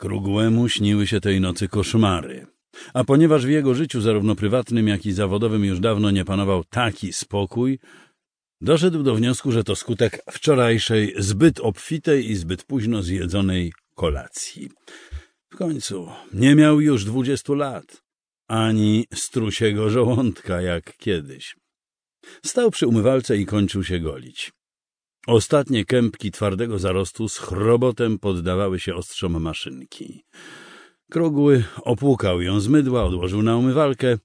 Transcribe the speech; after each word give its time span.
Krugłemu 0.00 0.68
śniły 0.68 1.06
się 1.06 1.20
tej 1.20 1.40
nocy 1.40 1.68
koszmary. 1.68 2.46
A 2.94 3.04
ponieważ 3.04 3.46
w 3.46 3.48
jego 3.48 3.74
życiu, 3.74 4.00
zarówno 4.00 4.34
prywatnym, 4.34 4.88
jak 4.88 5.06
i 5.06 5.12
zawodowym, 5.12 5.64
już 5.64 5.80
dawno 5.80 6.10
nie 6.10 6.24
panował 6.24 6.64
taki 6.64 7.12
spokój, 7.12 7.78
doszedł 8.60 9.02
do 9.02 9.14
wniosku, 9.14 9.52
że 9.52 9.64
to 9.64 9.76
skutek 9.76 10.22
wczorajszej, 10.30 11.14
zbyt 11.18 11.60
obfitej 11.60 12.30
i 12.30 12.36
zbyt 12.36 12.64
późno 12.64 13.02
zjedzonej 13.02 13.72
kolacji. 13.94 14.70
W 15.52 15.56
końcu 15.56 16.08
nie 16.32 16.54
miał 16.54 16.80
już 16.80 17.04
dwudziestu 17.04 17.54
lat, 17.54 18.02
ani 18.48 19.06
strusiego 19.14 19.90
żołądka 19.90 20.62
jak 20.62 20.96
kiedyś. 20.96 21.56
Stał 22.46 22.70
przy 22.70 22.86
umywalce 22.86 23.36
i 23.36 23.46
kończył 23.46 23.84
się 23.84 24.00
golić. 24.00 24.52
Ostatnie 25.26 25.84
kępki 25.84 26.30
twardego 26.30 26.78
zarostu 26.78 27.28
z 27.28 27.38
chrobotem 27.38 28.18
poddawały 28.18 28.80
się 28.80 28.94
ostrzom 28.94 29.42
maszynki. 29.42 30.24
Krugły 31.10 31.64
opłukał 31.76 32.42
ją 32.42 32.60
z 32.60 32.68
mydła, 32.68 33.04
odłożył 33.04 33.42
na 33.42 33.56
umywalkę 33.56 34.18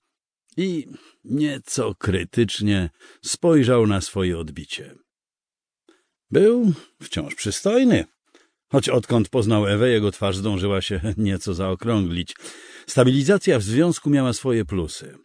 i 0.58 0.88
nieco 1.24 1.96
krytycznie 1.96 2.90
spojrzał 3.22 3.88
na 3.88 4.02
swoje 4.02 4.38
odbicie. 4.38 4.96
Był 6.32 6.74
wciąż 7.02 7.36
przystojny, 7.36 8.06
choć 8.72 8.90
odkąd 8.90 9.30
poznał 9.30 9.68
Ewę, 9.68 9.90
jego 9.90 10.12
twarz 10.12 10.38
zdążyła 10.38 10.82
się 10.82 11.02
nieco 11.18 11.54
zaokrąglić. 11.54 12.36
Stabilizacja 12.88 13.60
w 13.60 13.64
związku 13.64 14.10
miała 14.10 14.34
swoje 14.34 14.66
plusy. 14.66 15.18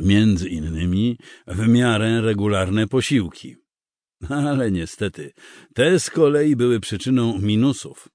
Między 0.00 0.48
innymi 0.48 1.18
w 1.46 1.68
miarę 1.68 2.20
regularne 2.20 2.86
posiłki. 2.86 3.56
Ale 4.48 4.70
niestety, 4.70 5.32
te 5.74 6.00
z 6.00 6.10
kolei 6.10 6.56
były 6.56 6.80
przyczyną 6.80 7.38
minusów. 7.38 8.08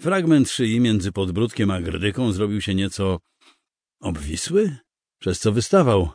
Fragment 0.00 0.50
szyi 0.50 0.80
między 0.80 1.12
podbródkiem 1.12 1.70
a 1.70 1.80
grdyką 1.80 2.32
zrobił 2.32 2.60
się 2.60 2.74
nieco 2.74 3.20
obwisły, 4.00 4.76
przez 5.20 5.40
co 5.40 5.52
wystawał 5.52 6.10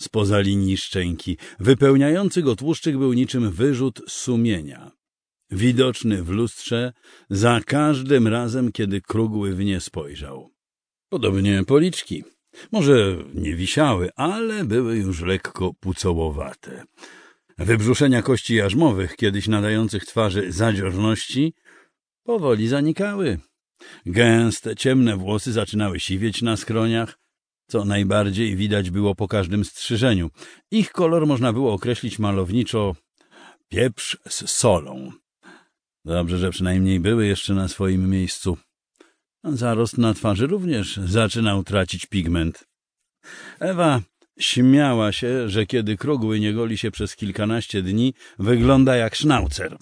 spoza 0.00 0.40
linii 0.40 0.76
szczęki. 0.76 1.36
Wypełniający 1.60 2.42
go 2.42 2.56
tłuszczyk 2.56 2.98
był 2.98 3.12
niczym 3.12 3.50
wyrzut 3.50 4.00
sumienia. 4.08 4.90
Widoczny 5.50 6.22
w 6.22 6.30
lustrze 6.30 6.92
za 7.30 7.60
każdym 7.66 8.28
razem, 8.28 8.72
kiedy 8.72 9.00
krugły 9.00 9.54
w 9.54 9.64
nie 9.64 9.80
spojrzał. 9.80 10.50
Podobnie 11.08 11.64
policzki. 11.64 12.24
Może 12.72 13.16
nie 13.34 13.54
wisiały, 13.56 14.10
ale 14.16 14.64
były 14.64 14.96
już 14.96 15.20
lekko 15.20 15.74
pucołowate. 15.80 16.84
Wybrzuszenia 17.60 18.22
kości 18.22 18.54
jarzmowych, 18.54 19.16
kiedyś 19.16 19.48
nadających 19.48 20.04
twarzy 20.04 20.52
zadziorności, 20.52 21.54
powoli 22.24 22.68
zanikały. 22.68 23.38
Gęste, 24.06 24.76
ciemne 24.76 25.16
włosy 25.16 25.52
zaczynały 25.52 26.00
siwieć 26.00 26.42
na 26.42 26.56
skroniach, 26.56 27.18
co 27.68 27.84
najbardziej 27.84 28.56
widać 28.56 28.90
było 28.90 29.14
po 29.14 29.28
każdym 29.28 29.64
strzyżeniu. 29.64 30.30
Ich 30.70 30.92
kolor 30.92 31.26
można 31.26 31.52
było 31.52 31.72
określić 31.72 32.18
malowniczo 32.18 32.96
pieprz 33.68 34.18
z 34.28 34.50
solą. 34.50 35.12
Dobrze, 36.04 36.38
że 36.38 36.50
przynajmniej 36.50 37.00
były 37.00 37.26
jeszcze 37.26 37.54
na 37.54 37.68
swoim 37.68 38.10
miejscu. 38.10 38.58
Zarost 39.44 39.98
na 39.98 40.14
twarzy 40.14 40.46
również 40.46 40.96
zaczynał 40.96 41.62
tracić 41.62 42.06
pigment. 42.06 42.64
Ewa 43.58 44.00
śmiała 44.40 45.12
się, 45.12 45.48
że 45.48 45.66
kiedy 45.66 45.96
krogły 45.96 46.40
nie 46.40 46.52
goli 46.52 46.78
się 46.78 46.90
przez 46.90 47.16
kilkanaście 47.16 47.82
dni, 47.82 48.14
wygląda 48.38 48.96
jak 48.96 49.14
sznaucer. 49.14 49.76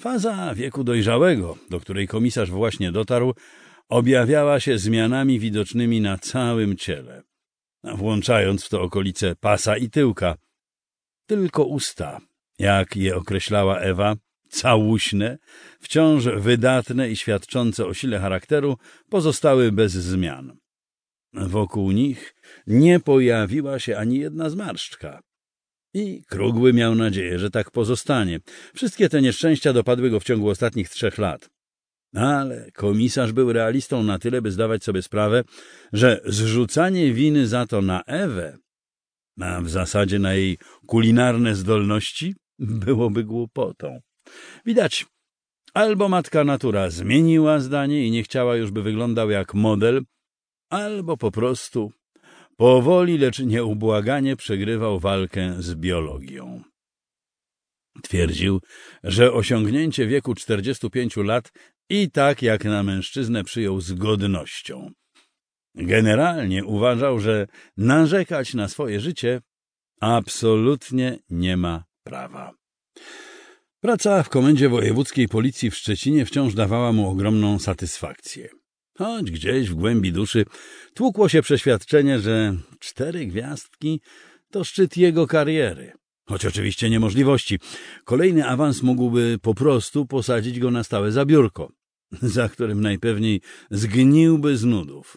Faza 0.00 0.54
wieku 0.54 0.84
dojrzałego, 0.84 1.58
do 1.70 1.80
której 1.80 2.08
komisarz 2.08 2.50
właśnie 2.50 2.92
dotarł, 2.92 3.34
objawiała 3.88 4.60
się 4.60 4.78
zmianami 4.78 5.38
widocznymi 5.38 6.00
na 6.00 6.18
całym 6.18 6.76
ciele, 6.76 7.22
włączając 7.84 8.64
w 8.64 8.68
to 8.68 8.82
okolice 8.82 9.36
pasa 9.36 9.76
i 9.76 9.90
tyłka. 9.90 10.36
Tylko 11.26 11.64
usta, 11.64 12.20
jak 12.58 12.96
je 12.96 13.16
określała 13.16 13.78
Ewa, 13.78 14.16
całuśne, 14.48 15.38
wciąż 15.80 16.24
wydatne 16.24 17.10
i 17.10 17.16
świadczące 17.16 17.86
o 17.86 17.94
sile 17.94 18.18
charakteru, 18.18 18.76
pozostały 19.10 19.72
bez 19.72 19.92
zmian. 19.92 20.56
Wokół 21.32 21.90
nich 21.90 22.34
nie 22.66 23.00
pojawiła 23.00 23.78
się 23.78 23.96
ani 23.96 24.18
jedna 24.18 24.50
zmarszczka. 24.50 25.20
I 25.94 26.22
Krugły 26.28 26.72
miał 26.72 26.94
nadzieję, 26.94 27.38
że 27.38 27.50
tak 27.50 27.70
pozostanie. 27.70 28.40
Wszystkie 28.74 29.08
te 29.08 29.22
nieszczęścia 29.22 29.72
dopadły 29.72 30.10
go 30.10 30.20
w 30.20 30.24
ciągu 30.24 30.48
ostatnich 30.48 30.88
trzech 30.88 31.18
lat. 31.18 31.50
Ale 32.14 32.70
komisarz 32.74 33.32
był 33.32 33.52
realistą 33.52 34.02
na 34.02 34.18
tyle, 34.18 34.42
by 34.42 34.50
zdawać 34.50 34.84
sobie 34.84 35.02
sprawę, 35.02 35.44
że 35.92 36.20
zrzucanie 36.24 37.12
winy 37.12 37.46
za 37.46 37.66
to 37.66 37.82
na 37.82 38.02
Ewę, 38.04 38.58
a 39.40 39.60
w 39.60 39.70
zasadzie 39.70 40.18
na 40.18 40.34
jej 40.34 40.58
kulinarne 40.86 41.54
zdolności, 41.54 42.34
byłoby 42.58 43.24
głupotą. 43.24 44.00
Widać, 44.66 45.06
albo 45.74 46.08
matka 46.08 46.44
natura 46.44 46.90
zmieniła 46.90 47.60
zdanie 47.60 48.06
i 48.06 48.10
nie 48.10 48.22
chciała 48.22 48.56
już, 48.56 48.70
by 48.70 48.82
wyglądał 48.82 49.30
jak 49.30 49.54
model, 49.54 50.02
albo 50.70 51.16
po 51.16 51.30
prostu 51.30 51.92
powoli, 52.56 53.18
lecz 53.18 53.38
nieubłaganie 53.38 54.36
przegrywał 54.36 55.00
walkę 55.00 55.54
z 55.58 55.74
biologią. 55.74 56.62
Twierdził, 58.02 58.60
że 59.04 59.32
osiągnięcie 59.32 60.06
wieku 60.06 60.34
45 60.34 61.16
lat 61.16 61.52
i 61.88 62.10
tak 62.10 62.42
jak 62.42 62.64
na 62.64 62.82
mężczyznę 62.82 63.44
przyjął 63.44 63.80
z 63.80 63.92
godnością. 63.92 64.90
Generalnie 65.74 66.64
uważał, 66.64 67.20
że 67.20 67.46
narzekać 67.76 68.54
na 68.54 68.68
swoje 68.68 69.00
życie 69.00 69.40
absolutnie 70.00 71.18
nie 71.30 71.56
ma 71.56 71.84
prawa. 72.04 72.52
Praca 73.80 74.22
w 74.22 74.28
Komendzie 74.28 74.68
Wojewódzkiej 74.68 75.28
Policji 75.28 75.70
w 75.70 75.76
Szczecinie 75.76 76.26
wciąż 76.26 76.54
dawała 76.54 76.92
mu 76.92 77.10
ogromną 77.10 77.58
satysfakcję. 77.58 78.59
Choć 79.00 79.30
gdzieś 79.30 79.68
w 79.68 79.74
głębi 79.74 80.12
duszy 80.12 80.44
tłukło 80.94 81.28
się 81.28 81.42
przeświadczenie, 81.42 82.18
że 82.18 82.56
cztery 82.78 83.26
gwiazdki 83.26 84.00
to 84.50 84.64
szczyt 84.64 84.96
jego 84.96 85.26
kariery. 85.26 85.92
Choć 86.28 86.46
oczywiście 86.46 86.90
niemożliwości. 86.90 87.58
Kolejny 88.04 88.48
awans 88.48 88.82
mógłby 88.82 89.38
po 89.42 89.54
prostu 89.54 90.06
posadzić 90.06 90.60
go 90.60 90.70
na 90.70 90.84
stałe 90.84 91.12
za 91.12 91.24
biurko, 91.24 91.72
za 92.36 92.48
którym 92.48 92.80
najpewniej 92.80 93.40
zgniłby 93.70 94.56
z 94.56 94.64
nudów. 94.64 95.16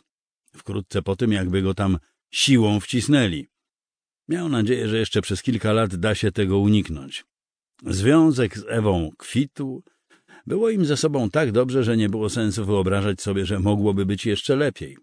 Wkrótce 0.56 1.02
po 1.02 1.16
tym, 1.16 1.32
jakby 1.32 1.62
go 1.62 1.74
tam 1.74 1.98
siłą 2.32 2.80
wcisnęli. 2.80 3.48
Miał 4.28 4.50
nadzieję, 4.50 4.88
że 4.88 4.98
jeszcze 4.98 5.22
przez 5.22 5.42
kilka 5.42 5.74
lat 5.74 5.96
da 5.96 6.16
się 6.16 6.32
tego 6.32 6.60
uniknąć. 6.60 7.26
Związek 7.86 8.58
z 8.58 8.66
Ewą 8.68 9.10
kwitł, 9.18 9.84
było 10.46 10.70
im 10.70 10.86
ze 10.86 10.98
sobą 10.98 11.30
tak 11.30 11.52
dobrze, 11.52 11.84
że 11.84 11.98
nie 11.98 12.10
było 12.10 12.30
sensu 12.30 12.66
wyobrażać 12.66 13.22
sobie, 13.22 13.46
że 13.46 13.60
mogłoby 13.60 14.06
być 14.06 14.26
jeszcze 14.26 14.56
lepiej. 14.56 14.98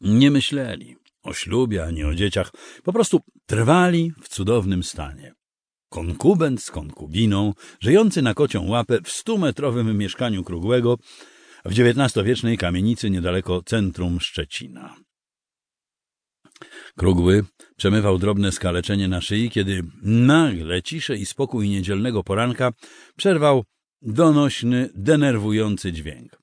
Nie 0.00 0.30
myśleli 0.30 0.96
o 1.22 1.34
ślubie 1.34 1.84
ani 1.84 2.04
o 2.04 2.14
dzieciach, 2.14 2.52
po 2.84 2.92
prostu 2.92 3.20
trwali 3.46 4.12
w 4.22 4.28
cudownym 4.28 4.82
stanie. 4.82 5.34
Konkubent 5.88 6.62
z 6.62 6.70
konkubiną, 6.70 7.52
żyjący 7.80 8.22
na 8.22 8.34
kocią 8.34 8.68
łapę 8.68 8.98
w 9.04 9.10
stumetrowym 9.10 9.98
mieszkaniu 9.98 10.44
Krugłego 10.44 10.96
w 11.64 11.72
XIX-wiecznej 11.72 12.58
kamienicy 12.58 13.10
niedaleko 13.10 13.62
centrum 13.62 14.20
Szczecina. 14.20 14.96
Krugły 16.96 17.44
przemywał 17.76 18.18
drobne 18.18 18.52
skaleczenie 18.52 19.08
na 19.08 19.20
szyi, 19.20 19.50
kiedy 19.50 19.82
nagle 20.02 20.82
ciszę 20.82 21.16
i 21.16 21.26
spokój 21.26 21.68
niedzielnego 21.68 22.24
poranka 22.24 22.72
przerwał 23.16 23.64
donośny, 24.02 24.90
denerwujący 24.94 25.92
dźwięk. 25.92 26.42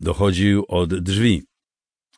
Dochodził 0.00 0.64
od 0.68 0.94
drzwi, 0.94 1.42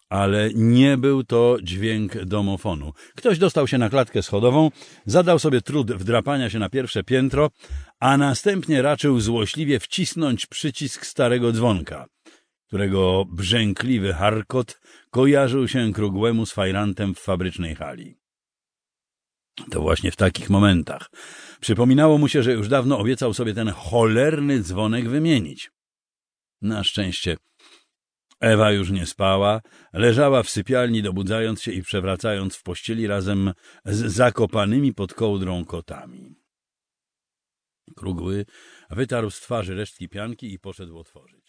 ale 0.09 0.51
nie 0.55 0.97
był 0.97 1.25
to 1.25 1.57
dźwięk 1.63 2.25
domofonu. 2.25 2.93
Ktoś 3.17 3.39
dostał 3.39 3.69
się 3.69 3.79
na 3.79 3.91
klatkę 3.91 4.23
schodową, 4.23 4.71
zadał 5.07 5.39
sobie 5.39 5.61
trud 5.61 5.93
wdrapania 5.93 6.51
się 6.51 6.59
na 6.59 6.69
pierwsze 6.69 7.05
piętro, 7.05 7.51
a 8.01 8.17
następnie 8.17 8.83
raczył 8.83 9.21
złośliwie 9.21 9.81
wcisnąć 9.81 10.47
przycisk 10.47 11.07
starego 11.07 11.53
dzwonka, 11.53 12.07
którego 12.67 13.25
brzękliwy 13.25 14.13
harkot 14.13 14.81
kojarzył 15.11 15.69
się 15.69 15.93
krugłemu 15.93 16.47
z 16.47 16.53
fajrantem 16.53 17.15
w 17.15 17.19
fabrycznej 17.19 17.75
hali. 17.75 18.20
To 19.71 19.81
właśnie 19.81 20.11
w 20.11 20.17
takich 20.17 20.51
momentach 20.51 21.11
przypominało 21.61 22.19
mu 22.19 22.29
się, 22.29 22.43
że 22.43 22.53
już 22.53 22.69
dawno 22.69 22.99
obiecał 22.99 23.35
sobie 23.35 23.55
ten 23.55 23.69
cholerny 23.69 24.61
dzwonek 24.61 25.09
wymienić. 25.09 25.71
Na 26.63 26.85
szczęście 26.85 27.37
Ewa 28.41 28.73
już 28.73 28.91
nie 28.91 29.07
spała, 29.07 29.61
leżała 29.93 30.43
w 30.43 30.51
sypialni, 30.51 31.03
dobudzając 31.03 31.63
się 31.63 31.73
i 31.73 31.83
przewracając 31.83 32.57
w 32.57 32.63
pościeli 32.63 33.07
razem 33.07 33.53
z 33.85 34.13
zakopanymi 34.13 34.95
pod 34.95 35.15
kołdrą 35.15 35.65
kotami. 35.65 36.35
Krugły 37.97 38.47
wytarł 38.91 39.31
z 39.31 39.41
twarzy 39.41 39.75
resztki 39.75 40.09
pianki 40.09 40.53
i 40.53 40.59
poszedł 40.59 40.99
otworzyć. 40.99 41.40